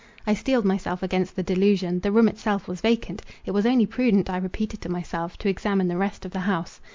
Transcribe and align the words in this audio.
I 0.25 0.33
steeled 0.33 0.65
myself 0.65 1.03
against 1.03 1.35
the 1.35 1.43
delusion; 1.43 1.99
the 1.99 2.11
room 2.11 2.27
itself 2.27 2.67
was 2.67 2.81
vacant: 2.81 3.21
it 3.45 3.51
was 3.51 3.67
only 3.67 3.85
prudent, 3.85 4.31
I 4.31 4.37
repeated 4.37 4.81
to 4.81 4.89
myself, 4.89 5.37
to 5.37 5.47
examine 5.47 5.89
the 5.89 5.95
rest 5.95 6.25
of 6.25 6.31
the 6.31 6.39
house. 6.39 6.81